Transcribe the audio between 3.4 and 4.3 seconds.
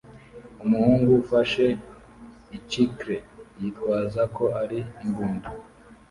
yitwaza